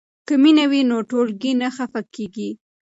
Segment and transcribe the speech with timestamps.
[0.27, 2.49] که مینه وي نو ټولګی نه خفه کیږي.